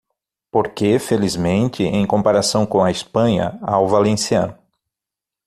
[0.49, 4.57] Porque, felizmente, em comparação com a Espanha, há o valenciano.